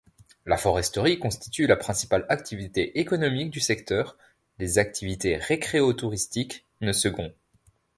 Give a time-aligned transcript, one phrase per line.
[0.47, 4.17] La foresterie constitue la principale activité économique du secteur;
[4.57, 7.31] les activités récréotouristiques, ne second.